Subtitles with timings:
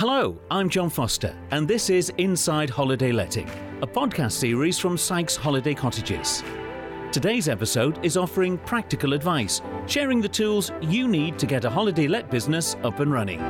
[0.00, 3.46] Hello, I'm John Foster, and this is Inside Holiday Letting,
[3.82, 6.42] a podcast series from Sykes Holiday Cottages.
[7.12, 12.08] Today's episode is offering practical advice, sharing the tools you need to get a holiday
[12.08, 13.40] let business up and running.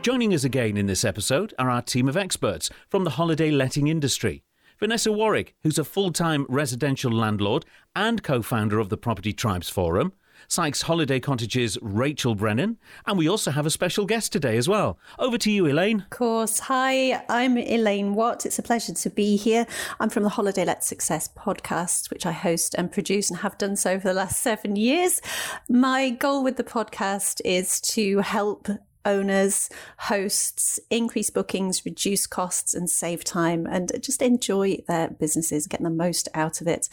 [0.00, 3.88] Joining us again in this episode are our team of experts from the holiday letting
[3.88, 4.44] industry.
[4.80, 9.68] Vanessa Warwick, who's a full time residential landlord and co founder of the Property Tribes
[9.68, 10.14] Forum,
[10.52, 12.76] Sykes Holiday Cottages' Rachel Brennan,
[13.06, 14.98] and we also have a special guest today as well.
[15.18, 16.00] Over to you, Elaine.
[16.00, 16.58] Of course.
[16.58, 18.44] Hi, I'm Elaine Watt.
[18.44, 19.66] It's a pleasure to be here.
[19.98, 23.76] I'm from the Holiday Let Success podcast, which I host and produce and have done
[23.76, 25.22] so for the last seven years.
[25.70, 28.68] My goal with the podcast is to help
[29.04, 35.82] owners, hosts, increase bookings, reduce costs, and save time, and just enjoy their businesses, get
[35.82, 36.88] the most out of it.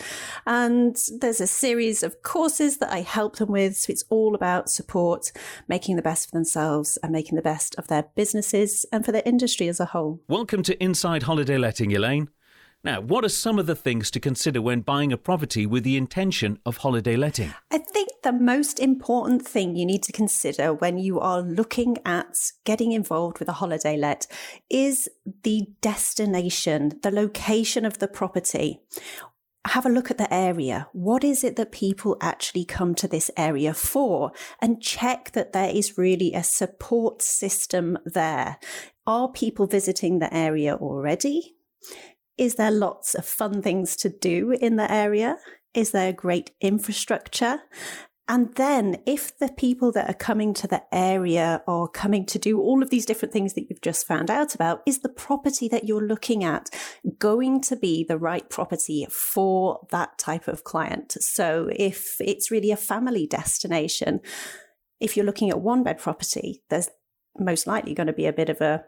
[0.46, 3.78] And there's a series of courses that I help them with.
[3.78, 5.32] So it's all about support,
[5.68, 9.24] making the best for themselves, and making the best of their businesses and for their
[9.26, 10.22] industry as a whole.
[10.28, 12.30] Welcome to Inside Holiday Letting, Elaine.
[12.82, 15.98] Now, what are some of the things to consider when buying a property with the
[15.98, 17.54] intention of holiday letting?
[17.70, 22.38] I think the most important thing you need to consider when you are looking at
[22.64, 24.28] getting involved with a holiday let
[24.70, 25.10] is
[25.44, 28.80] the destination, the location of the property
[29.68, 30.88] have a look at the area.
[30.94, 34.32] What is it that people actually come to this area for?
[34.62, 38.58] And check that there is really a support system there.
[39.06, 41.56] Are people visiting the area already?
[42.40, 45.38] Is there lots of fun things to do in the area?
[45.74, 47.60] Is there great infrastructure?
[48.30, 52.62] And then, if the people that are coming to the area are coming to do
[52.62, 55.86] all of these different things that you've just found out about, is the property that
[55.86, 56.70] you're looking at
[57.18, 61.18] going to be the right property for that type of client?
[61.20, 64.22] So, if it's really a family destination,
[65.02, 66.90] if you're looking at one bed property, there's
[67.38, 68.86] most likely going to be a bit of a,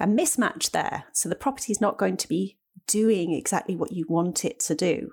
[0.00, 1.04] a mismatch there.
[1.12, 2.56] So, the property is not going to be
[2.86, 5.12] doing exactly what you want it to do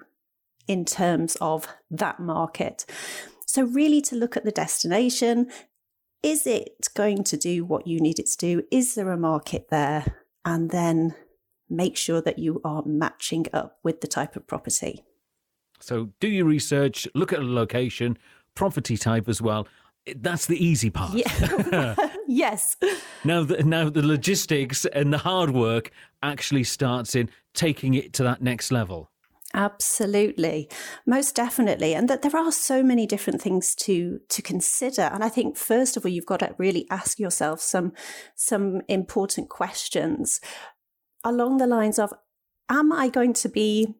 [0.68, 2.86] in terms of that market.
[3.46, 5.52] So, really, to look at the destination
[6.24, 8.64] is it going to do what you need it to do?
[8.70, 10.06] Is there a market there?
[10.46, 11.16] And then
[11.70, 15.04] make sure that you are matching up with the type of property.
[15.80, 18.18] So, do your research, look at the location,
[18.54, 19.68] property type as well.
[20.16, 21.14] That's the easy part.
[21.14, 21.96] Yeah.
[22.31, 22.78] yes.
[23.24, 25.92] Now, the, now the logistics and the hard work
[26.24, 29.12] actually starts in taking it to that next level.
[29.53, 30.69] Absolutely.
[31.06, 31.94] Most definitely.
[31.94, 35.02] And that there are so many different things to to consider.
[35.02, 37.92] And I think first of all you've got to really ask yourself some
[38.36, 40.40] some important questions
[41.24, 42.13] along the lines of
[42.69, 43.96] am I going to be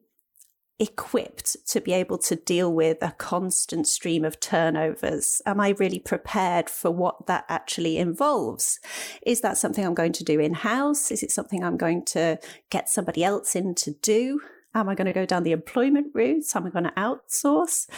[0.82, 5.40] equipped to be able to deal with a constant stream of turnovers?
[5.46, 8.80] Am I really prepared for what that actually involves?
[9.24, 11.12] Is that something I'm going to do in house?
[11.12, 14.40] Is it something I'm going to get somebody else in to do?
[14.74, 16.44] Am I going to go down the employment route?
[16.56, 17.88] Am I going to outsource?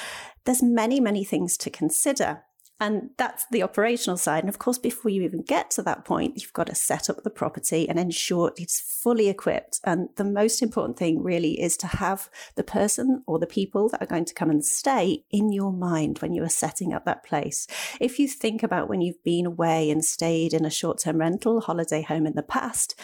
[0.45, 2.43] There's many, many things to consider.
[2.81, 4.43] And that's the operational side.
[4.43, 7.23] And of course, before you even get to that point, you've got to set up
[7.23, 9.81] the property and ensure it's fully equipped.
[9.85, 14.03] And the most important thing really is to have the person or the people that
[14.03, 17.25] are going to come and stay in your mind when you are setting up that
[17.25, 17.69] place.
[18.01, 21.61] If you think about when you've been away and stayed in a short term rental
[21.61, 22.99] holiday home in the past,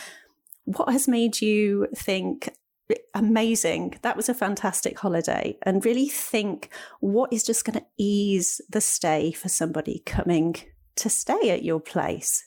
[0.65, 2.51] what has made you think,
[3.15, 3.99] amazing.
[4.03, 5.59] That was a fantastic holiday.
[5.63, 6.71] And really think
[7.01, 10.57] what is just going to ease the stay for somebody coming
[10.97, 12.45] to stay at your place.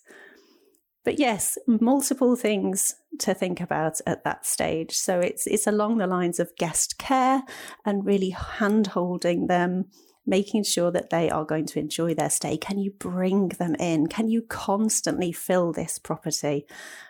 [1.04, 4.96] But yes, multiple things to think about at that stage.
[4.96, 7.44] So it's it's along the lines of guest care
[7.86, 9.86] and really hand holding them,
[10.26, 12.58] making sure that they are going to enjoy their stay.
[12.58, 14.08] Can you bring them in?
[14.08, 16.66] Can you constantly fill this property?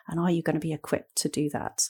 [0.07, 1.89] And are you going to be equipped to do that?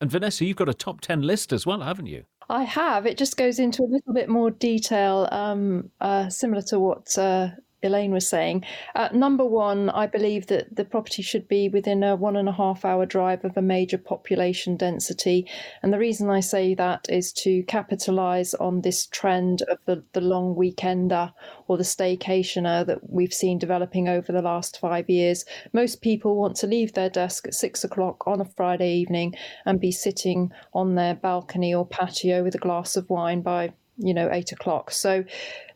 [0.00, 2.24] And Vanessa, you've got a top 10 list as well, haven't you?
[2.48, 3.06] I have.
[3.06, 7.50] It just goes into a little bit more detail, um, uh, similar to what uh,
[7.82, 8.64] Elaine was saying.
[8.94, 12.52] Uh, number one, I believe that the property should be within a one and a
[12.52, 15.46] half hour drive of a major population density.
[15.82, 20.20] And the reason I say that is to capitalise on this trend of the, the
[20.20, 21.32] long weekender
[21.68, 25.44] or the staycationer that we've seen developing over the last five years.
[25.72, 29.34] Most people want to leave their desk at six o'clock on a Friday evening
[29.64, 34.14] and be sitting on their balcony or patio with a glass of wine by you
[34.14, 34.90] know eight o'clock.
[34.90, 35.24] So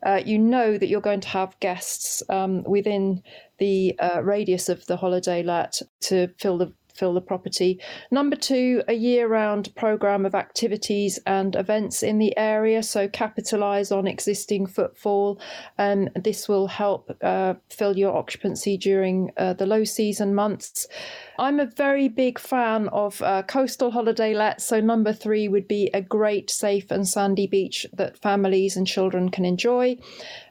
[0.05, 3.23] uh, you know that you're going to have guests um, within
[3.59, 7.81] the uh, radius of the holiday let to fill the fill the property.
[8.11, 12.83] Number two, a year round programme of activities and events in the area.
[12.83, 15.41] So capitalise on existing footfall.
[15.79, 20.87] And this will help uh, fill your occupancy during uh, the low season months.
[21.39, 24.65] I'm a very big fan of uh, coastal holiday lets.
[24.65, 29.31] So, number three would be a great, safe, and sandy beach that families and children
[29.31, 29.99] can enjoy.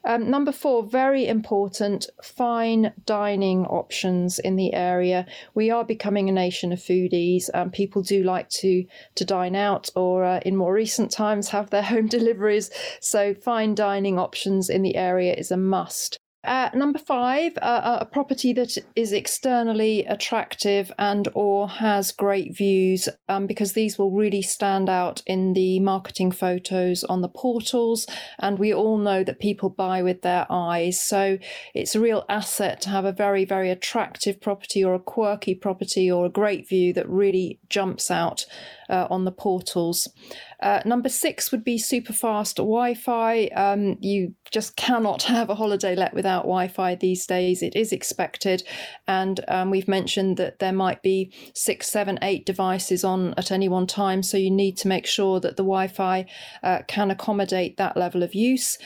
[0.05, 5.25] Um, number four, very important, fine dining options in the area.
[5.53, 8.85] We are becoming nation of foodies, and people do like to
[9.15, 12.69] to dine out, or uh, in more recent times have their home deliveries.
[13.01, 16.19] So, fine dining options in the area is a must.
[16.43, 23.07] Uh, number five, uh, a property that is externally attractive and or has great views,
[23.29, 28.05] um, because these will really stand out in the marketing photos on the portals.
[28.39, 31.37] And we all know that people buy with their eyes, so
[31.73, 36.11] it's a real asset to have a very, very attractive property or a quirky property
[36.11, 38.45] or a great view that really jumps out
[38.89, 40.09] uh, on the portals.
[40.63, 43.48] Uh, number six would be super fast Wi Fi.
[43.48, 47.62] Um, you just cannot have a holiday let without Wi Fi these days.
[47.62, 48.63] It is expected.
[49.06, 53.68] And um, we've mentioned that there might be six, seven, eight devices on at any
[53.68, 54.24] one time.
[54.24, 56.25] So you need to make sure that the Wi Fi
[56.63, 58.77] uh, can accommodate that level of use.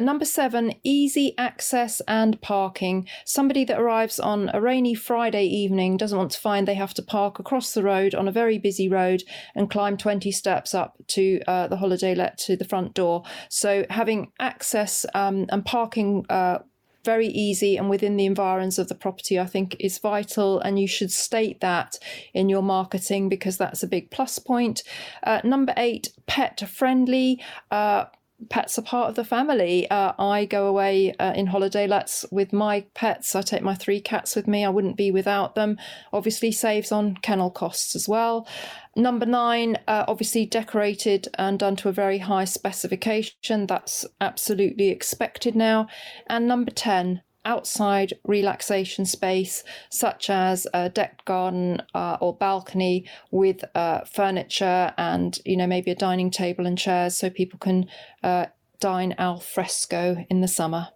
[0.00, 3.06] Number seven, easy access and parking.
[3.24, 7.02] Somebody that arrives on a rainy Friday evening doesn't want to find they have to
[7.02, 9.22] park across the road on a very busy road
[9.54, 13.22] and climb 20 steps up to uh, the holiday let to the front door.
[13.48, 16.60] So having access um, and parking uh,
[17.04, 20.60] very easy and within the environs of the property, I think is vital.
[20.60, 21.98] And you should state that
[22.32, 24.82] in your marketing because that's a big plus point.
[25.22, 27.42] Uh, number eight, pet friendly.
[27.70, 28.04] Uh,
[28.48, 29.88] pets are part of the family.
[29.90, 33.34] Uh, I go away uh, in holiday lets with my pets.
[33.34, 34.64] I take my three cats with me.
[34.64, 35.78] I wouldn't be without them.
[36.12, 38.46] Obviously, saves on kennel costs as well.
[38.94, 43.66] Number nine, uh, obviously decorated and done to a very high specification.
[43.66, 45.88] That's absolutely expected now.
[46.28, 53.64] And number 10, outside relaxation space, such as a decked garden uh, or balcony with
[53.74, 57.86] uh, furniture and, you know, maybe a dining table and chairs so people can
[58.22, 58.46] uh,
[58.80, 60.88] dine al fresco in the summer.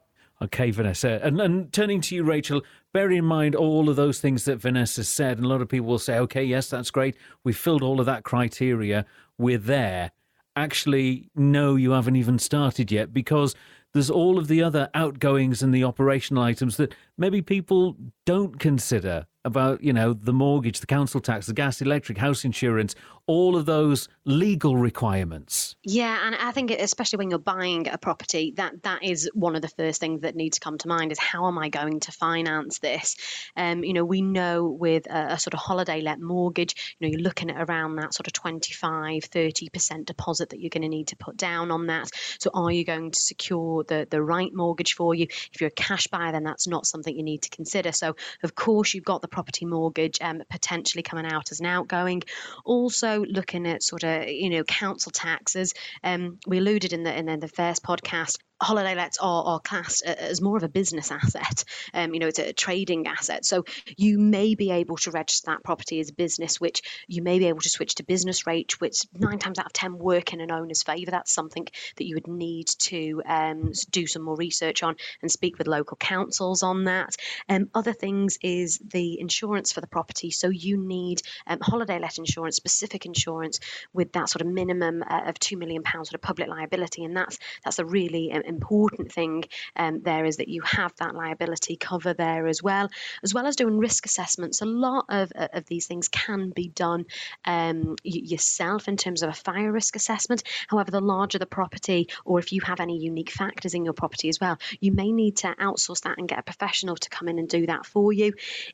[0.43, 1.19] Okay, Vanessa.
[1.23, 2.61] And, and turning to you, Rachel,
[2.93, 5.39] bear in mind all of those things that Vanessa said.
[5.39, 7.17] And a lot of people will say, okay, yes, that's great.
[7.43, 9.07] We've filled all of that criteria.
[9.39, 10.11] We're there.
[10.55, 13.55] Actually, no, you haven't even started yet because
[13.97, 17.97] there's all of the other outgoings and the operational items that maybe people
[18.27, 22.95] don't consider about, you know, the mortgage, the council tax, the gas, electric, house insurance,
[23.27, 25.75] all of those legal requirements.
[25.83, 29.63] Yeah, and I think especially when you're buying a property, that that is one of
[29.63, 32.13] the first things that needs to come to mind is how am I going to
[32.13, 33.17] finance this?
[33.57, 37.13] Um, you know, we know with a, a sort of holiday let mortgage, you know,
[37.13, 41.09] you're looking at around that sort of 25, 30% deposit that you're going to need
[41.09, 42.11] to put down on that.
[42.39, 45.27] So are you going to secure the the right mortgage for you?
[45.53, 47.93] If you're a cash buyer, then that's not something you need to consider.
[47.93, 52.23] So of course you've got the property mortgage um, potentially coming out as an outgoing.
[52.65, 55.75] Also looking at sort of you know council taxes.
[56.03, 60.05] Um, we alluded in the in the, the first podcast holiday lets are, are classed
[60.05, 61.65] as more of a business asset.
[61.95, 63.45] Um, you know, it's a trading asset.
[63.45, 63.65] So
[63.97, 67.47] you may be able to register that property as a business, which you may be
[67.47, 70.51] able to switch to business rate, which nine times out of ten work in an
[70.51, 71.11] owner's favour.
[71.11, 71.67] That's something
[71.97, 75.97] that you would need to um, do some more research on and speak with local
[75.97, 77.17] councils on that.
[77.49, 80.31] Um, other things is the insurance for the property.
[80.31, 83.61] So you need um, holiday let insurance, specific insurance
[83.93, 87.17] with that sort of minimum uh, of two million pounds sort of public liability, and
[87.17, 91.77] that's that's a really um, important thing um, there is that you have that liability
[91.77, 92.89] cover there as well,
[93.23, 94.63] as well as doing risk assessments.
[94.63, 97.07] A lot of, uh, of these things can be done
[97.45, 100.43] um, yourself in terms of a fire risk assessment.
[100.69, 104.29] However, the larger the property, or if you have any unique factors in your property
[104.29, 107.39] as well, you may need to outsource that and get a professional to come in
[107.39, 108.33] and do that for you.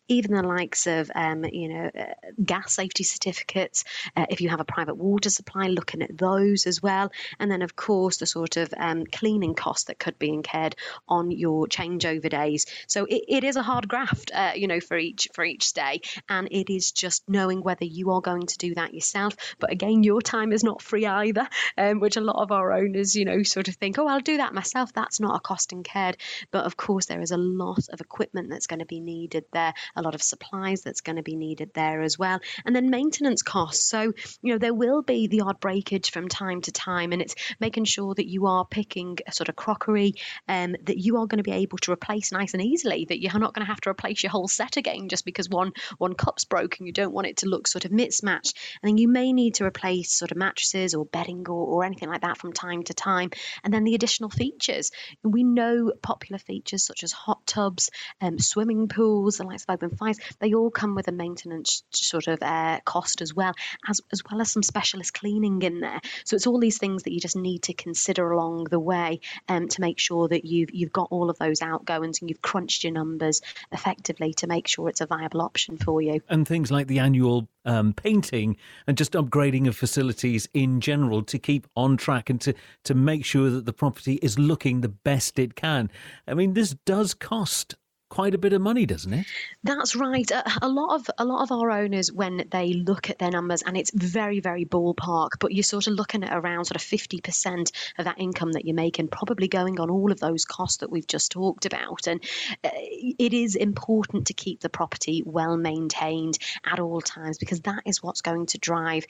[0.09, 2.05] Even the likes of, um, you know, uh,
[2.45, 3.85] gas safety certificates,
[4.17, 7.11] uh, if you have a private water supply, looking at those as well.
[7.39, 10.75] And then, of course, the sort of um, cleaning costs that could be incurred
[11.09, 12.67] on your changeover days.
[12.89, 16.01] So it, it is a hard graft, uh, you know, for each for each stay,
[16.29, 19.37] and it is just knowing whether you are going to do that yourself.
[19.61, 23.15] But again, your time is not free either, um, which a lot of our owners,
[23.15, 24.93] you know, sort of think, oh, I'll do that myself.
[24.93, 26.17] That's not a cost incurred.
[26.51, 29.75] But of course, there is a lot of equipment that's going to be needed there,
[29.95, 33.43] a lot of supplies that's going to be needed there as well, and then maintenance
[33.43, 33.89] costs.
[33.89, 37.35] So you know, there will be the odd breakage from time to time, and it's
[37.61, 40.15] making sure that you are picking a sort of of crockery
[40.49, 43.05] um, that you are going to be able to replace nice and easily.
[43.05, 45.73] That you're not going to have to replace your whole set again just because one
[45.99, 46.87] one cup's broken.
[46.87, 49.65] You don't want it to look sort of mismatched, and then you may need to
[49.65, 53.31] replace sort of mattresses or bedding or, or anything like that from time to time.
[53.65, 54.91] And then the additional features.
[55.23, 57.91] We know popular features such as hot tubs,
[58.21, 60.19] um, swimming pools, the likes of open fires.
[60.41, 63.55] They all come with a maintenance sort of uh, cost as well,
[63.89, 66.01] as as well as some specialist cleaning in there.
[66.25, 69.69] So it's all these things that you just need to consider along the way um,
[69.69, 72.93] to make sure that you've you've got all of those outgoings and you've crunched your
[72.93, 73.41] numbers
[73.73, 76.21] effectively to make sure it's a viable option for you.
[76.29, 78.57] And things like the annual um, painting
[78.87, 83.25] and just upgrading of facilities in general to keep on track and to, to make
[83.25, 85.91] sure that the property is looking the best it can.
[86.27, 87.77] I mean, this does cost
[88.13, 89.27] quite a bit of money, doesn't it?
[89.65, 90.31] That's right.
[90.31, 93.63] A, a, lot of a lot of our owners, when they look at their numbers,
[93.63, 97.23] and it's very very ballpark, but you're sort of looking at around sort of fifty
[97.23, 100.91] percent of that income that you're making, probably going on all of those costs that
[100.91, 102.07] we've just talked about.
[102.07, 102.23] And
[102.63, 106.39] uh, it is important to keep the property well maintained
[106.71, 109.07] at all times because that is what's going to drive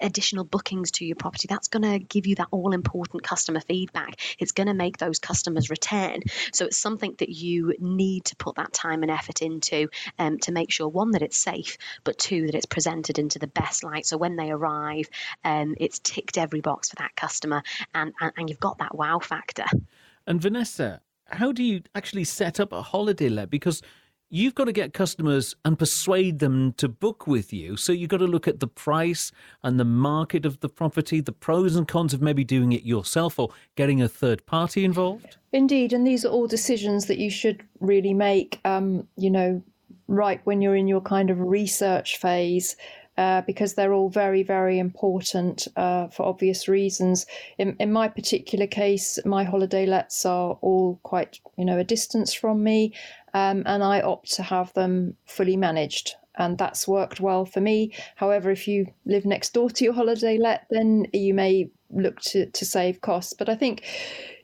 [0.00, 1.46] additional bookings to your property.
[1.46, 4.18] That's going to give you that all important customer feedback.
[4.38, 6.20] It's going to make those customers return.
[6.54, 9.88] So it's something that you need to put that time and effort into
[10.20, 13.48] um, to make sure one that it's safe, but two that it's presented into the
[13.48, 14.06] best light.
[14.06, 15.08] So when they arrive,
[15.44, 17.62] um, it's ticked every box for that customer,
[17.92, 19.64] and, and and you've got that wow factor.
[20.28, 23.50] And Vanessa, how do you actually set up a holiday let?
[23.50, 23.82] Because
[24.28, 27.76] you've got to get customers and persuade them to book with you.
[27.76, 29.30] So you've got to look at the price
[29.62, 33.38] and the market of the property, the pros and cons of maybe doing it yourself
[33.38, 35.36] or getting a third party involved.
[35.52, 38.60] Indeed, and these are all decisions that you should really make.
[38.64, 39.62] Um, you know,
[40.08, 42.76] right when you're in your kind of research phase.
[43.18, 47.24] Uh, because they're all very, very important uh, for obvious reasons.
[47.56, 52.34] In, in, my particular case, my holiday lets are all quite, you know, a distance
[52.34, 52.92] from me,
[53.36, 56.14] um, and I opt to have them fully managed.
[56.38, 57.92] And that's worked well for me.
[58.14, 62.46] However, if you live next door to your holiday let, then you may look to,
[62.46, 63.34] to save costs.
[63.34, 63.84] But I think,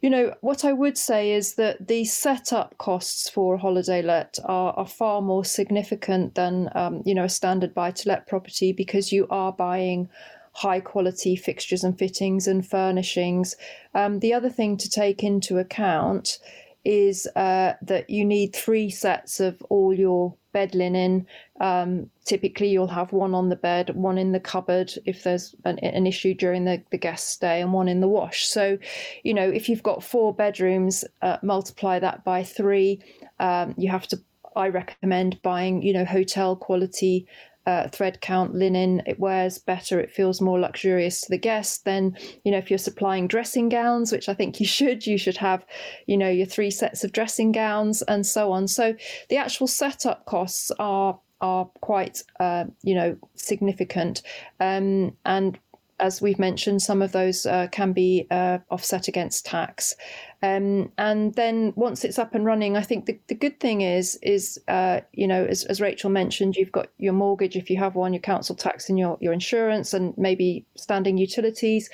[0.03, 4.39] you know, what I would say is that the setup costs for a holiday let
[4.45, 8.73] are, are far more significant than, um, you know, a standard buy to let property
[8.73, 10.11] because you are buying
[10.55, 13.57] high quality fixtures and fittings and furnishings.
[13.95, 16.39] Um, the other thing to take into account
[16.85, 21.27] is uh, that you need three sets of all your bed linen.
[21.61, 25.79] Um, typically, you'll have one on the bed, one in the cupboard if there's an,
[25.79, 28.47] an, issue during the, the guest stay, and one in the wash.
[28.47, 28.79] So,
[29.23, 33.01] you know, if you've got four bedrooms, uh, multiply that by three.
[33.39, 34.21] Um, you have to
[34.55, 37.27] I recommend buying, you know, hotel quality
[37.67, 41.85] uh, thread count linen, it wears better, it feels more luxurious to the guest.
[41.85, 45.37] Then, you know, if you're supplying dressing gowns, which I think you should, you should
[45.37, 45.65] have,
[46.07, 48.69] you know, your three sets of dressing gowns and so on.
[48.69, 48.95] So
[49.29, 54.23] the actual setup costs are are quite, uh, you know, significant.
[54.61, 55.59] Um, and
[55.99, 59.97] as we've mentioned, some of those uh, can be uh, offset against tax.
[60.43, 64.19] Um, and then once it's up and running, I think the, the good thing is,
[64.23, 67.95] is uh, you know, as, as Rachel mentioned, you've got your mortgage if you have
[67.95, 71.89] one, your council tax, and your, your insurance, and maybe standing utilities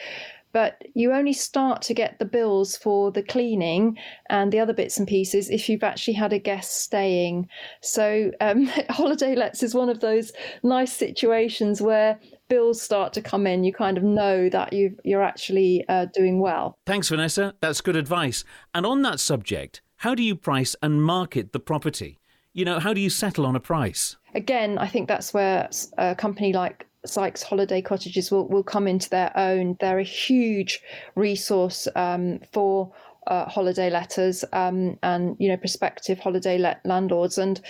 [0.53, 3.99] but you only start to get the bills for the cleaning
[4.31, 7.49] and the other bits and pieces if you've actually had a guest staying.
[7.83, 13.47] So, um, holiday lets is one of those nice situations where bills start to come
[13.47, 16.79] in, you kind of know that you you're actually uh, doing well.
[16.87, 17.55] Thanks, Vanessa.
[17.61, 18.45] That's good advice.
[18.75, 22.19] And on that subject, how do you price and market the property?
[22.53, 24.17] You know, how do you settle on a price?
[24.35, 29.09] Again, I think that's where a company like Sykes Holiday Cottages will, will come into
[29.11, 29.77] their own.
[29.81, 30.81] They're a huge
[31.15, 32.93] resource um, for
[33.29, 37.61] uh, holiday letters um, and you know prospective holiday let landlords and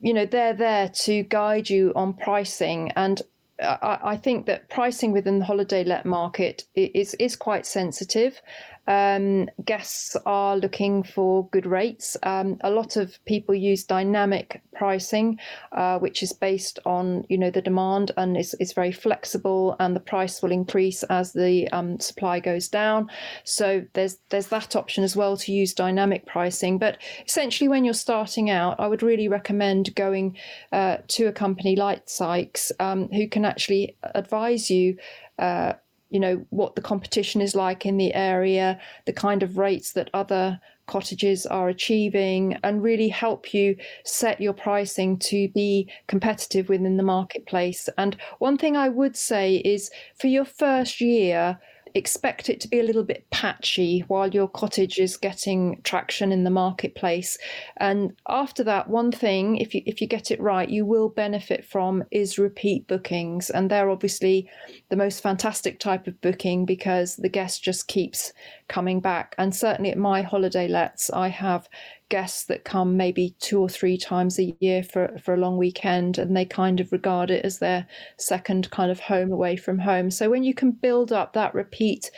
[0.00, 3.20] you know they're there to guide you on pricing and
[3.60, 8.40] I, think that pricing within the holiday let market is is quite sensitive.
[8.86, 12.16] Um, guests are looking for good rates.
[12.22, 15.38] Um, a lot of people use dynamic pricing,
[15.72, 19.96] uh, which is based on you know the demand and is, is very flexible, and
[19.96, 23.10] the price will increase as the um, supply goes down.
[23.44, 26.78] So there's there's that option as well to use dynamic pricing.
[26.78, 30.36] But essentially, when you're starting out, I would really recommend going
[30.72, 34.96] uh, to a company like Sykes, um, who can actually advise you.
[35.38, 35.74] Uh,
[36.10, 40.10] you know what the competition is like in the area, the kind of rates that
[40.14, 46.96] other cottages are achieving, and really help you set your pricing to be competitive within
[46.96, 47.88] the marketplace.
[47.98, 51.58] And one thing I would say is for your first year,
[51.96, 56.44] expect it to be a little bit patchy while your cottage is getting traction in
[56.44, 57.38] the marketplace.
[57.78, 61.64] And after that, one thing, if you if you get it right, you will benefit
[61.64, 63.50] from is repeat bookings.
[63.50, 64.48] And they're obviously
[64.88, 68.32] the most fantastic type of booking because the guest just keeps
[68.68, 69.34] coming back.
[69.36, 71.68] And certainly at my holiday lets, I have
[72.08, 76.18] guests that come maybe two or three times a year for, for a long weekend
[76.18, 80.10] and they kind of regard it as their second kind of home away from home.
[80.10, 82.10] So when you can build up that repeat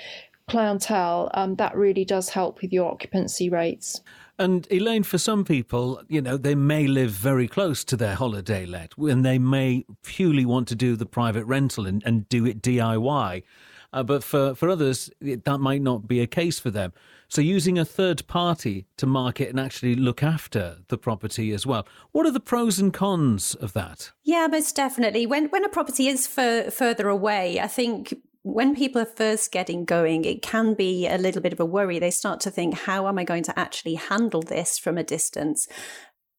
[0.49, 4.03] clientele, um, that really does help with your occupancy rates.
[4.39, 8.67] And Elaine, for some people, you know, they may live very close to their holiday
[8.67, 12.63] let and they may purely want to do the private rental and, and do it
[12.63, 13.43] DIY.
[13.93, 16.93] Uh, but for, for others, that might not be a case for them.
[17.29, 21.87] So using a third party to market and actually look after the property as well.
[22.13, 24.13] What are the pros and cons of that?
[24.23, 25.27] Yeah, most definitely.
[25.27, 28.15] When when a property is further away, I think
[28.53, 31.99] when people are first getting going, it can be a little bit of a worry.
[31.99, 35.69] They start to think, how am I going to actually handle this from a distance?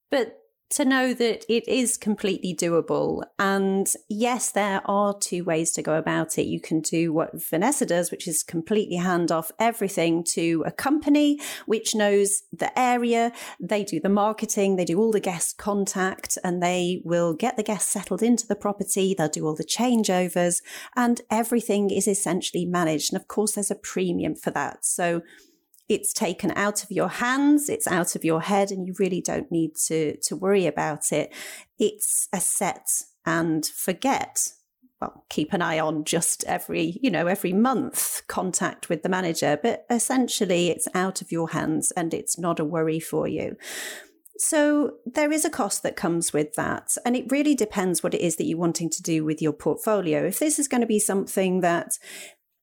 [0.09, 0.39] But
[0.71, 3.23] to know that it is completely doable.
[3.39, 6.43] And yes, there are two ways to go about it.
[6.43, 11.39] You can do what Vanessa does, which is completely hand off everything to a company
[11.65, 13.31] which knows the area.
[13.59, 17.63] They do the marketing, they do all the guest contact, and they will get the
[17.63, 19.15] guests settled into the property.
[19.17, 20.61] They'll do all the changeovers,
[20.95, 23.11] and everything is essentially managed.
[23.11, 24.85] And of course, there's a premium for that.
[24.85, 25.21] So
[25.89, 29.51] it's taken out of your hands, it's out of your head, and you really don't
[29.51, 31.33] need to, to worry about it.
[31.79, 32.87] It's a set
[33.25, 34.49] and forget.
[35.01, 39.57] Well, keep an eye on just every, you know, every month contact with the manager,
[39.61, 43.55] but essentially it's out of your hands and it's not a worry for you.
[44.37, 46.95] So there is a cost that comes with that.
[47.05, 50.25] And it really depends what it is that you're wanting to do with your portfolio.
[50.25, 51.97] If this is going to be something that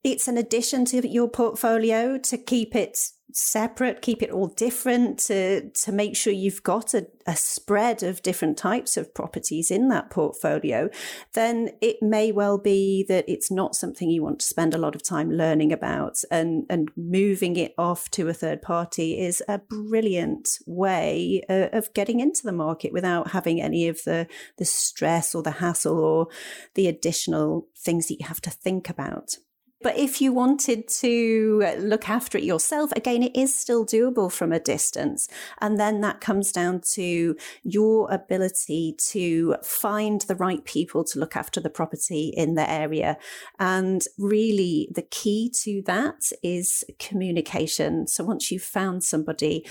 [0.05, 2.99] it's an addition to your portfolio to keep it
[3.37, 8.23] separate, keep it all different, to, to make sure you've got a, a spread of
[8.23, 10.89] different types of properties in that portfolio,
[11.35, 14.95] then it may well be that it's not something you want to spend a lot
[14.95, 16.23] of time learning about.
[16.31, 21.93] And, and moving it off to a third party is a brilliant way uh, of
[21.93, 24.27] getting into the market without having any of the,
[24.57, 26.29] the stress or the hassle or
[26.75, 29.37] the additional things that you have to think about.
[29.83, 34.51] But if you wanted to look after it yourself, again, it is still doable from
[34.51, 35.29] a distance.
[35.61, 41.37] And then that comes down to your ability to find the right people to look
[41.37, 43.19] after the property in the area.
[43.59, 48.07] And really, the key to that is communication.
[48.07, 49.65] So once you've found somebody,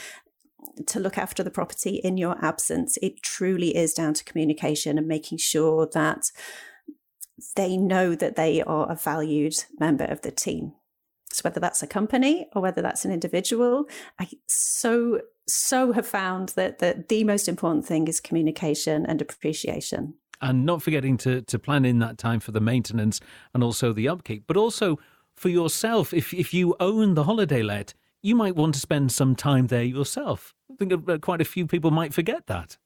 [0.88, 5.08] to look after the property in your absence, it truly is down to communication and
[5.08, 6.32] making sure that
[7.56, 10.74] they know that they are a valued member of the team.
[11.32, 16.50] So whether that's a company or whether that's an individual, I so so have found
[16.50, 20.16] that that the most important thing is communication and appreciation.
[20.42, 23.20] And not forgetting to to plan in that time for the maintenance
[23.54, 24.98] and also the upkeep, but also
[25.36, 26.14] for yourself.
[26.14, 29.84] If if you own the holiday let, you might want to spend some time there
[29.84, 30.56] yourself.
[30.72, 32.78] I think quite a few people might forget that.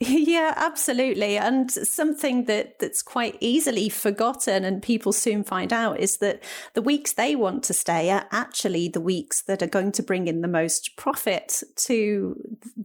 [0.00, 1.38] Yeah, absolutely.
[1.38, 6.42] And something that that's quite easily forgotten and people soon find out is that
[6.74, 10.26] the weeks they want to stay are actually the weeks that are going to bring
[10.26, 12.36] in the most profit to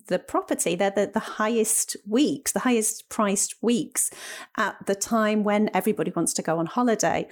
[0.08, 0.76] the property.
[0.76, 4.12] They're the, the highest weeks, the highest priced weeks
[4.56, 7.28] at the time when everybody wants to go on holiday.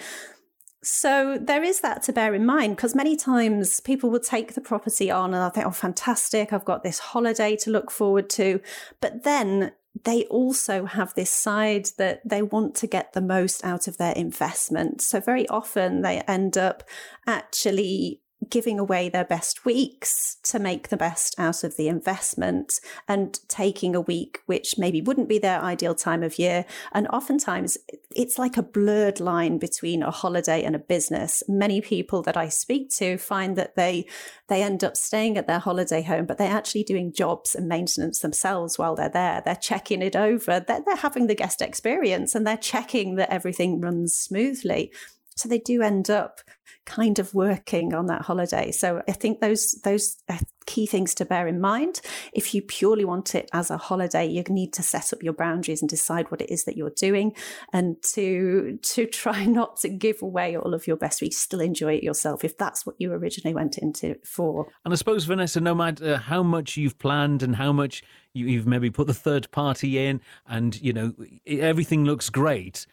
[0.83, 4.61] So there is that to bear in mind because many times people will take the
[4.61, 8.61] property on and I think, oh, fantastic, I've got this holiday to look forward to.
[9.01, 9.71] But then
[10.03, 14.13] they also have this side that they want to get the most out of their
[14.13, 15.01] investment.
[15.01, 16.83] So very often they end up
[17.25, 22.73] actually giving away their best weeks to make the best out of the investment
[23.07, 26.65] and taking a week which maybe wouldn't be their ideal time of year.
[26.91, 27.77] And oftentimes
[28.15, 31.43] it's like a blurred line between a holiday and a business.
[31.47, 34.05] Many people that I speak to find that they
[34.47, 38.19] they end up staying at their holiday home, but they're actually doing jobs and maintenance
[38.19, 39.41] themselves while they're there.
[39.43, 40.63] They're checking it over.
[40.65, 44.91] They're, they're having the guest experience and they're checking that everything runs smoothly.
[45.37, 46.41] So they do end up
[46.87, 48.71] kind of working on that holiday.
[48.71, 50.17] So I think those those
[50.65, 52.01] key things to bear in mind.
[52.33, 55.81] If you purely want it as a holiday, you need to set up your boundaries
[55.81, 57.33] and decide what it is that you're doing,
[57.73, 61.37] and to to try not to give away all of your best weeks.
[61.37, 64.67] Still enjoy it yourself if that's what you originally went into for.
[64.85, 68.01] And I suppose Vanessa, no matter how much you've planned and how much
[68.33, 71.13] you've maybe put the third party in, and you know
[71.45, 72.87] everything looks great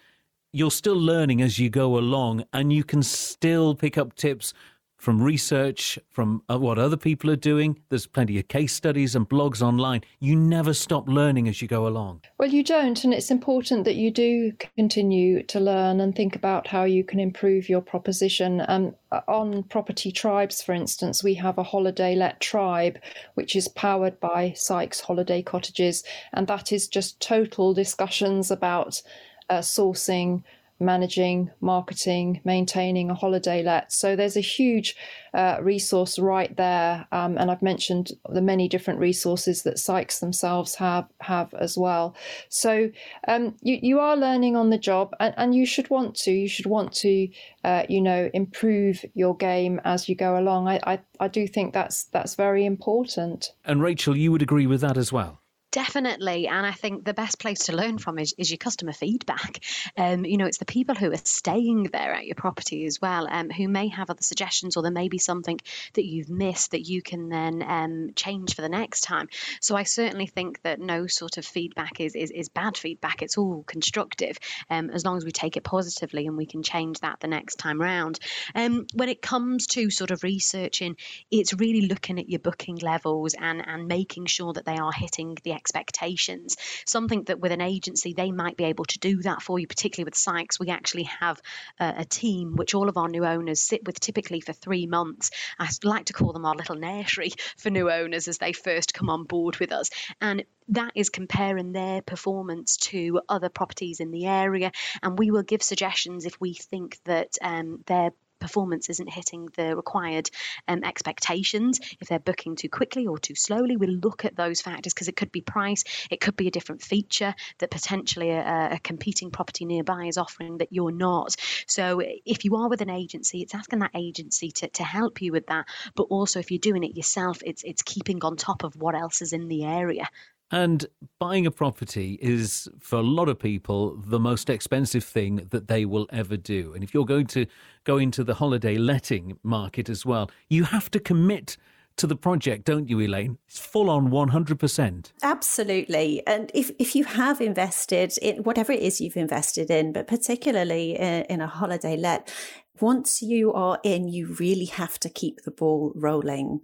[0.55, 4.55] you're still learning as you go along and you can still pick up tips
[4.97, 7.79] from research, from uh, what other people are doing.
[7.91, 10.03] There's plenty of case studies and blogs online.
[10.21, 12.23] You never stop learning as you go along.
[12.39, 16.69] Well, you don't, and it's important that you do continue to learn and think about
[16.69, 18.61] how you can improve your proposition.
[18.61, 22.99] And um, on Property Tribes, for instance, we have a holiday let tribe,
[23.35, 29.03] which is powered by Sykes Holiday Cottages, and that is just total discussions about
[29.51, 30.43] uh, sourcing
[30.81, 33.93] managing, marketing, maintaining a holiday let.
[33.93, 34.97] So there's a huge
[35.33, 40.75] uh, resource right there, um, and I've mentioned the many different resources that Sykes themselves
[40.77, 42.15] have have as well.
[42.49, 42.91] So
[43.29, 46.33] um, you you are learning on the job, and, and you should want to.
[46.33, 47.29] You should want to,
[47.65, 50.69] uh, you know, improve your game as you go along.
[50.69, 53.53] I, I I do think that's that's very important.
[53.65, 55.41] And Rachel, you would agree with that as well.
[55.75, 56.47] Definitely.
[56.47, 59.59] And I think the best place to learn from is, is your customer feedback.
[59.97, 63.27] Um, you know, it's the people who are staying there at your property as well,
[63.29, 65.59] um, who may have other suggestions, or there may be something
[65.95, 69.29] that you've missed that you can then um, change for the next time.
[69.61, 73.21] So I certainly think that no sort of feedback is, is, is bad feedback.
[73.21, 74.39] It's all constructive
[74.71, 77.57] um, as long as we take it positively and we can change that the next
[77.57, 78.21] time round.
[78.55, 80.95] Um, when it comes to sort of researching,
[81.33, 85.37] it's really looking at your booking levels and, and making sure that they are hitting
[85.43, 86.57] the expectations.
[86.87, 90.05] Something that with an agency, they might be able to do that for you, particularly
[90.05, 90.61] with Sykes.
[90.61, 91.41] We actually have
[91.81, 95.31] a, a team which all of our new owners sit with typically for three months.
[95.59, 99.09] I like to call them our little nursery for new owners as they first come
[99.09, 99.89] on board with us.
[100.21, 104.73] And that is comparing their performance to other properties in the area
[105.03, 108.13] and we will give suggestions if we think that um, their
[108.45, 110.29] performance isn't hitting the required
[110.69, 114.93] um, expectations, if they're booking too quickly or too slowly, we look at those factors
[114.93, 118.79] because it could be price, it could be a different feature that potentially a, a
[118.83, 121.35] competing property nearby is offering that you're not.
[121.67, 125.33] So if you are with an agency, it's asking that agency to, to help you
[125.33, 125.65] with that.
[125.95, 129.23] But also if you're doing it yourself, it's it's keeping on top of what else
[129.23, 130.07] is in the area.
[130.55, 130.87] And
[131.19, 135.85] buying a property is, for a lot of people, the most expensive thing that they
[135.85, 136.75] will ever do.
[136.75, 137.47] And if you're going to
[137.83, 141.57] go into the holiday letting market as well, you have to commit
[141.97, 143.39] to the project, don't you, Elaine?
[143.49, 145.11] It's full on 100%.
[145.25, 146.25] Absolutely.
[146.25, 150.95] And if, if you have invested in whatever it is you've invested in, but particularly
[150.95, 152.33] in, in a holiday let,
[152.81, 156.61] once you are in, you really have to keep the ball rolling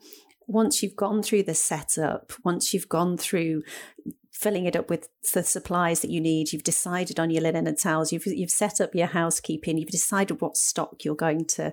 [0.51, 3.63] once you've gone through the setup, once you've gone through
[4.33, 7.79] filling it up with the supplies that you need, you've decided on your linen and
[7.79, 11.73] towels, you've you've set up your housekeeping, you've decided what stock you're going to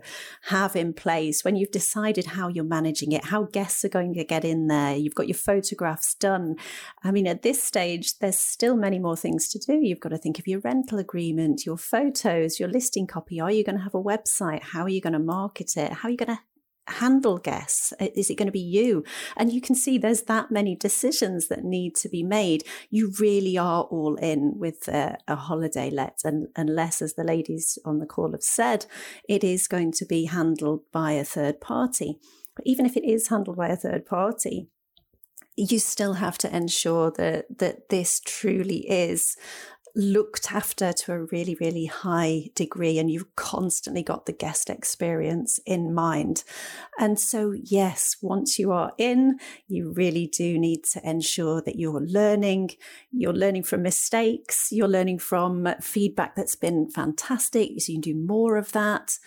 [0.50, 4.24] have in place, when you've decided how you're managing it, how guests are going to
[4.26, 6.56] get in there, you've got your photographs done.
[7.04, 9.80] I mean, at this stage, there's still many more things to do.
[9.82, 13.40] You've got to think of your rental agreement, your photos, your listing copy.
[13.40, 14.62] Are you going to have a website?
[14.62, 15.94] How are you going to market it?
[15.94, 16.40] How are you going to
[16.88, 17.94] handle guests?
[18.00, 19.04] Is it going to be you?
[19.36, 22.64] And you can see there's that many decisions that need to be made.
[22.90, 27.78] You really are all in with a, a holiday let, and unless, as the ladies
[27.86, 28.86] on the call have said,
[29.28, 32.20] it is going to be handled by a third party.
[32.56, 34.68] But even if it is handled by a third party,
[35.56, 39.36] you still have to ensure that that this truly is
[39.98, 45.60] looked after to a really, really high degree, and you've constantly got the guest experience
[45.66, 46.44] in mind.
[47.00, 52.06] And so, yes, once you are in, you really do need to ensure that you're
[52.06, 52.72] learning,
[53.12, 58.16] you're learning from mistakes, you're learning from feedback that's been fantastic, so you can do
[58.16, 59.18] more of that.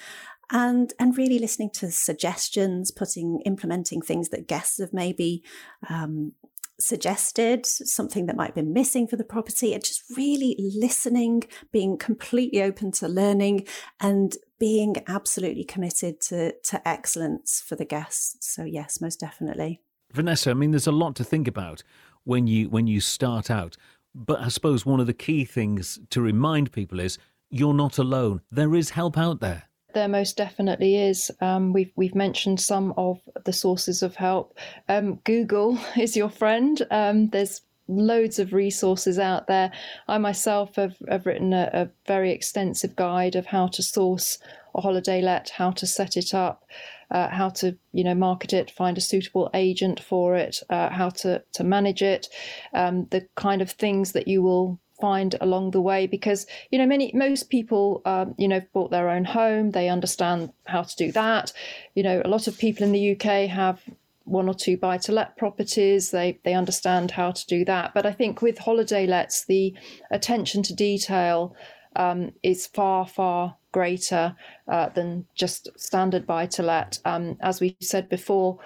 [0.53, 5.45] And and really listening to suggestions, putting implementing things that guests have maybe
[5.89, 6.33] um,
[6.81, 11.97] suggested, something that might have been missing for the property, and just really listening, being
[11.97, 13.67] completely open to learning,
[14.01, 18.37] and being absolutely committed to, to excellence for the guests.
[18.41, 19.81] So, yes, most definitely.
[20.13, 21.83] Vanessa, I mean, there's a lot to think about
[22.25, 23.77] when you when you start out.
[24.15, 28.41] But I suppose one of the key things to remind people is you're not alone.
[28.51, 29.70] There is help out there.
[29.93, 31.31] There most definitely is.
[31.41, 34.57] Um, we've we've mentioned some of the sources of help.
[34.89, 36.81] Um, Google is your friend.
[36.91, 39.73] Um, there's loads of resources out there.
[40.07, 44.39] I myself have, have written a, a, very extensive guide of how to source
[44.77, 46.65] a holiday let, how to set it up,
[47.11, 51.11] uh, how to you know market it, find a suitable agent for it, uh, how
[51.11, 52.29] to to manage it,
[52.73, 56.87] um, the kind of things that you will find along the way because you know
[56.87, 59.71] many most people um, you know bought their own home.
[59.71, 61.53] They understand how to do that.
[61.95, 63.81] You know a lot of people in the uk have
[64.25, 66.11] one or two buy to let properties.
[66.11, 67.95] They they understand how to do that.
[67.95, 69.75] But i think with holiday lets the
[70.11, 71.55] attention to detail
[71.97, 74.35] um, is far, far greater
[74.69, 76.99] uh, than just standard buy to let.
[77.05, 78.59] Um, as we said before,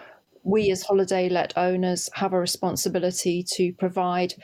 [0.43, 4.35] we as holiday let owners have a responsibility to provide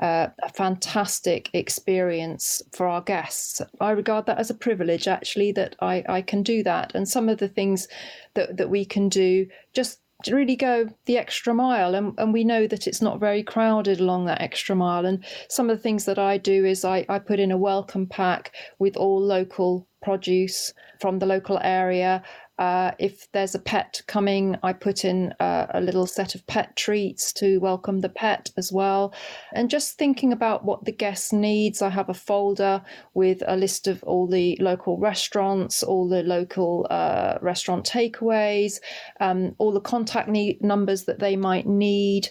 [0.00, 3.60] uh, a fantastic experience for our guests.
[3.80, 6.94] I regard that as a privilege, actually, that I, I can do that.
[6.94, 7.86] And some of the things
[8.34, 12.66] that, that we can do just really go the extra mile and, and we know
[12.66, 16.18] that it's not very crowded along that extra mile and some of the things that
[16.18, 21.18] i do is i, I put in a welcome pack with all local produce from
[21.18, 22.22] the local area
[22.60, 26.76] uh, if there's a pet coming, I put in uh, a little set of pet
[26.76, 29.14] treats to welcome the pet as well.
[29.54, 32.82] And just thinking about what the guest needs, I have a folder
[33.14, 38.74] with a list of all the local restaurants, all the local uh, restaurant takeaways,
[39.20, 42.28] um, all the contact need- numbers that they might need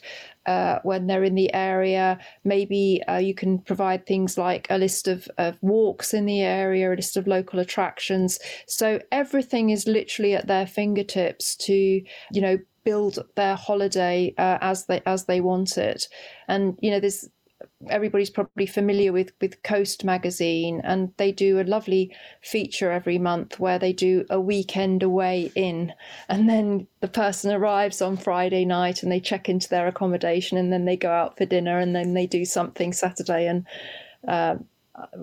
[0.50, 2.18] uh, when they're in the area.
[2.44, 6.92] Maybe uh, you can provide things like a list of, of walks in the area,
[6.92, 8.40] a list of local attractions.
[8.68, 14.88] So everything is literally at their fingertips to, you know, build their holiday uh, as
[14.88, 16.08] they as they want it.
[16.48, 17.30] And you know, there's
[17.88, 23.60] everybody's probably familiar with with Coast magazine, and they do a lovely feature every month
[23.60, 25.94] where they do a weekend away in,
[26.28, 30.74] and then the person arrives on Friday night and they check into their accommodation, and
[30.74, 33.66] then they go out for dinner, and then they do something Saturday and.
[34.28, 34.56] Uh,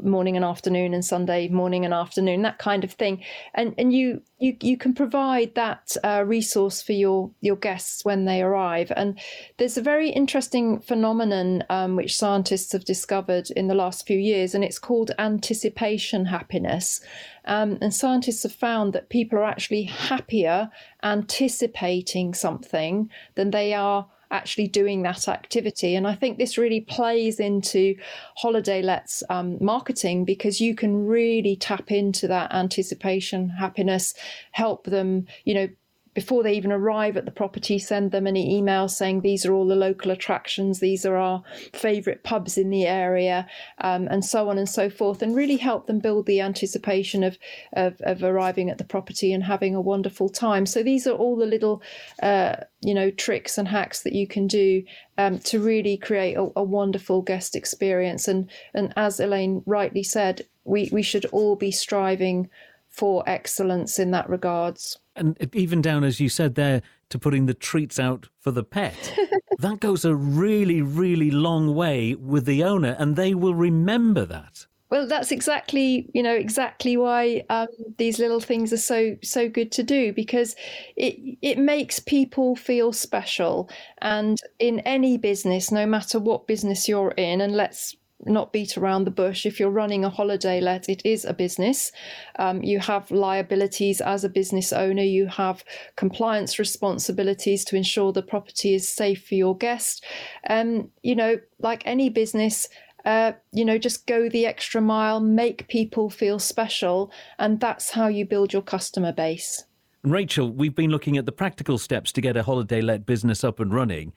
[0.03, 3.23] morning and afternoon and Sunday morning and afternoon, that kind of thing.
[3.55, 8.25] And and you you you can provide that uh, resource for your your guests when
[8.25, 8.93] they arrive.
[8.95, 9.19] And
[9.59, 14.55] there's a very interesting phenomenon um, which scientists have discovered in the last few years,
[14.55, 17.01] and it's called anticipation happiness.
[17.45, 20.71] Um, and scientists have found that people are actually happier
[21.03, 25.95] anticipating something than they are actually doing that activity.
[25.95, 27.97] And I think this really plays into
[28.37, 34.15] holiday lets um, marketing because you can really tap into that anticipation happiness,
[34.53, 35.69] help them, you know,
[36.17, 39.67] before they even arrive at the property, send them an email saying these are all
[39.67, 41.43] the local attractions, these are our
[41.75, 43.47] favourite pubs in the area,
[43.83, 47.37] um, and so on and so forth, and really help them build the anticipation of,
[47.75, 50.65] of, of arriving at the property and having a wonderful time.
[50.65, 51.83] So these are all the little,
[52.23, 54.85] uh, you know, tricks and hacks that you can do
[55.19, 58.27] um, to really create a, a wonderful guest experience.
[58.27, 62.49] And and as Elaine rightly said, we we should all be striving
[62.89, 67.55] for excellence in that regards and even down as you said there to putting the
[67.55, 69.19] treats out for the pet
[69.59, 74.67] that goes a really really long way with the owner and they will remember that.
[74.89, 77.67] Well that's exactly you know exactly why um,
[77.99, 80.55] these little things are so so good to do because
[80.97, 83.69] it it makes people feel special.
[83.99, 89.05] And in any business no matter what business you're in and let's not beat around
[89.05, 89.45] the bush.
[89.45, 91.93] If you're running a holiday let, it is a business.
[92.39, 95.03] Um, you have liabilities as a business owner.
[95.03, 95.65] You have
[95.97, 100.05] compliance responsibilities to ensure the property is safe for your guest.
[100.49, 102.69] Um, you know, like any business,
[103.05, 108.09] uh, you know, just go the extra mile, make people feel special, and that's how
[108.09, 109.65] you build your customer base.
[110.03, 113.61] Rachel, we've been looking at the practical steps to get a holiday let business up
[113.61, 114.13] and running.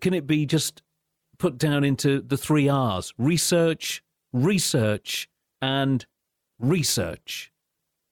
[0.00, 0.82] Can it be just
[1.42, 3.12] put down into the three R's.
[3.18, 4.00] Research,
[4.32, 5.28] research,
[5.60, 6.06] and
[6.60, 7.51] research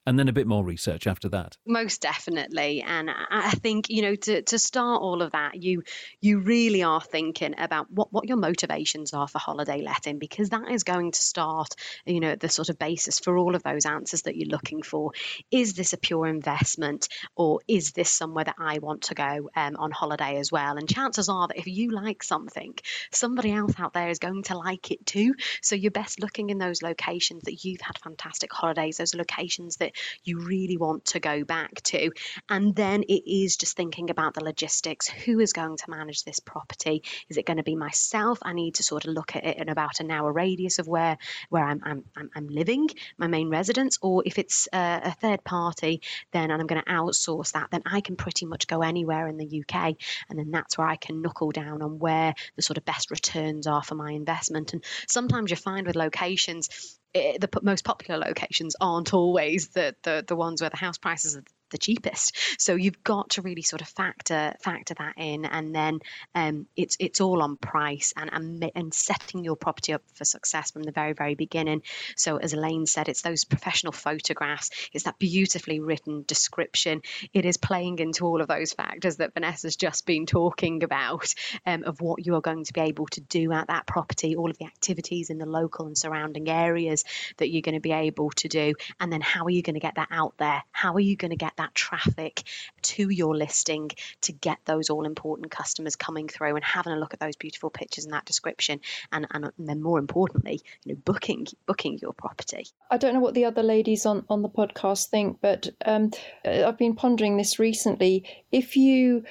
[0.06, 1.56] and then a bit more research after that.
[1.66, 2.82] Most definitely.
[2.82, 5.82] And i think you know to, to start all of that you
[6.20, 10.70] you really are thinking about what, what your motivations are for holiday letting because that
[10.70, 11.74] is going to start
[12.06, 15.12] you know the sort of basis for all of those answers that you're looking for.
[15.50, 19.76] Is this a pure investment or is this somewhere that i want to go um,
[19.76, 20.76] on holiday as well?
[20.76, 22.74] And chances are that if you like something
[23.12, 25.34] somebody else out there is going to like it too.
[25.62, 29.89] So you're best looking in those locations that you've had fantastic holidays those locations that
[30.24, 32.10] you really want to go back to.
[32.48, 35.08] And then it is just thinking about the logistics.
[35.08, 37.02] Who is going to manage this property?
[37.28, 38.38] Is it going to be myself?
[38.42, 41.16] I need to sort of look at it in about an hour radius of where
[41.48, 46.02] where I'm I'm, I'm living, my main residence, or if it's a, a third party,
[46.32, 49.36] then and I'm going to outsource that, then I can pretty much go anywhere in
[49.36, 49.94] the UK,
[50.28, 53.66] and then that's where I can knuckle down on where the sort of best returns
[53.66, 54.72] are for my investment.
[54.72, 60.24] And sometimes you find with locations it, the most popular locations aren't always the, the
[60.26, 62.36] the ones where the house prices are the cheapest.
[62.58, 66.00] So you've got to really sort of factor factor that in, and then
[66.34, 70.70] um, it's it's all on price and, and and setting your property up for success
[70.70, 71.82] from the very very beginning.
[72.16, 77.02] So as Elaine said, it's those professional photographs, it's that beautifully written description.
[77.32, 81.34] It is playing into all of those factors that Vanessa's just been talking about
[81.66, 84.50] um, of what you are going to be able to do at that property, all
[84.50, 87.04] of the activities in the local and surrounding areas
[87.38, 89.80] that you're going to be able to do, and then how are you going to
[89.80, 90.62] get that out there?
[90.72, 92.42] How are you going to get that traffic
[92.82, 93.90] to your listing
[94.22, 97.70] to get those all important customers coming through and having a look at those beautiful
[97.70, 98.80] pictures and that description,
[99.12, 102.66] and, and then more importantly, you know, booking booking your property.
[102.90, 106.10] I don't know what the other ladies on on the podcast think, but um,
[106.44, 108.24] I've been pondering this recently.
[108.50, 109.24] If you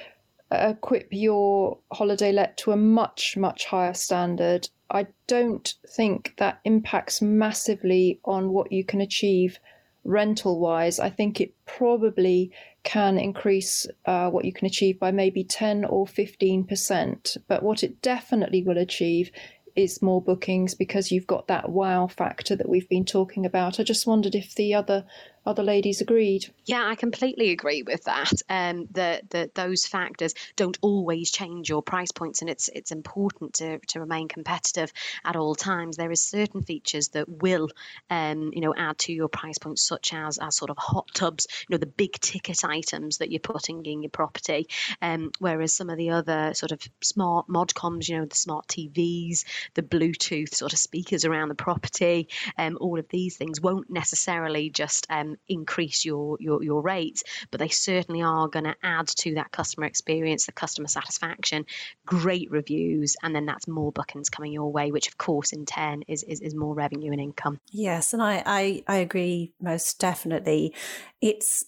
[0.52, 7.22] equip your holiday let to a much much higher standard I don't think that impacts
[7.22, 9.60] massively on what you can achieve
[10.04, 10.98] rental wise.
[10.98, 12.50] I think it probably
[12.82, 17.36] can increase uh, what you can achieve by maybe 10 or 15%.
[17.48, 19.30] But what it definitely will achieve
[19.76, 23.78] is more bookings because you've got that wow factor that we've been talking about.
[23.78, 25.04] I just wondered if the other
[25.46, 26.46] other ladies agreed.
[26.66, 28.32] Yeah, I completely agree with that.
[28.48, 33.54] Um, that the, those factors don't always change your price points, and it's it's important
[33.54, 34.92] to, to remain competitive
[35.24, 35.96] at all times.
[35.96, 37.68] There is certain features that will,
[38.10, 41.46] um, you know, add to your price points, such as as sort of hot tubs,
[41.68, 44.68] you know, the big ticket items that you're putting in your property.
[45.00, 48.66] Um, whereas some of the other sort of smart mod cons, you know, the smart
[48.68, 53.90] TVs, the Bluetooth sort of speakers around the property, um, all of these things won't
[53.90, 59.08] necessarily just um, increase your, your, your rates, but they certainly are going to add
[59.08, 61.66] to that customer experience, the customer satisfaction,
[62.06, 66.02] great reviews, and then that's more bookings coming your way, which of course in turn
[66.08, 67.60] is, is, is more revenue and income.
[67.70, 70.74] Yes, and I, I, I agree most definitely.
[71.20, 71.64] It's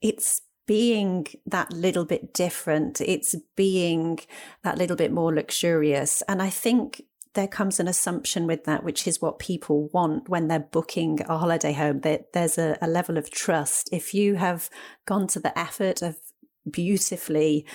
[0.00, 3.00] it's being that little bit different.
[3.00, 4.20] It's being
[4.62, 6.22] that little bit more luxurious.
[6.28, 7.02] And I think
[7.34, 11.38] there comes an assumption with that, which is what people want when they're booking a
[11.38, 13.88] holiday home, that there's a, a level of trust.
[13.92, 14.70] If you have
[15.06, 16.16] gone to the effort of
[16.70, 17.66] beautifully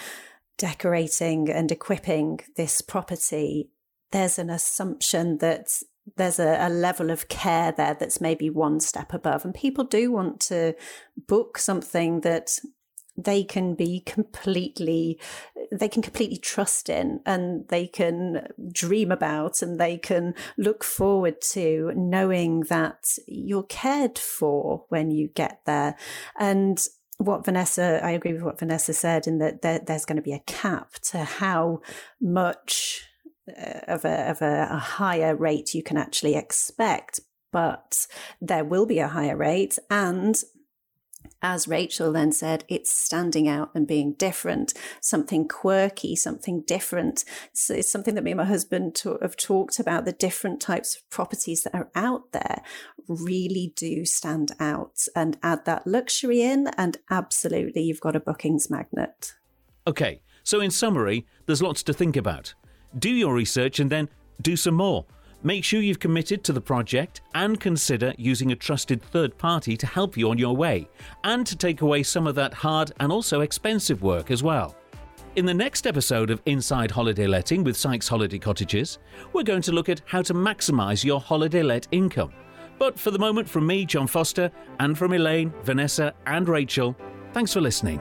[0.57, 3.69] decorating and equipping this property,
[4.11, 5.69] there's an assumption that
[6.17, 9.45] there's a, a, level of care there that's maybe one step above.
[9.45, 10.75] And people do want to
[11.27, 12.49] book something that
[13.17, 15.19] they can be completely
[15.71, 21.41] they can completely trust in and they can dream about and they can look forward
[21.41, 25.95] to knowing that you're cared for when you get there
[26.39, 30.21] and what Vanessa, I agree with what Vanessa said, in that there, there's going to
[30.21, 31.81] be a cap to how
[32.19, 33.07] much
[33.47, 37.19] uh, of a of a, a higher rate you can actually expect.
[37.51, 38.07] But
[38.41, 40.35] there will be a higher rate, and
[41.43, 47.25] as Rachel then said, it's standing out and being different, something quirky, something different.
[47.51, 50.05] So it's something that me and my husband to- have talked about.
[50.05, 52.63] The different types of properties that are out there
[53.09, 56.67] really do stand out and add that luxury in.
[56.77, 59.35] And absolutely, you've got a bookings magnet.
[59.85, 62.53] Okay, so in summary, there's lots to think about.
[62.97, 64.07] Do your research and then
[64.41, 65.05] do some more.
[65.45, 69.85] Make sure you've committed to the project and consider using a trusted third party to
[69.85, 70.87] help you on your way
[71.25, 74.73] and to take away some of that hard and also expensive work as well.
[75.35, 78.99] In the next episode of Inside Holiday Letting with Sykes Holiday Cottages,
[79.33, 82.31] we're going to look at how to maximise your holiday let income.
[82.79, 86.95] But for the moment, from me, John Foster, and from Elaine, Vanessa, and Rachel,
[87.33, 87.99] thanks for listening.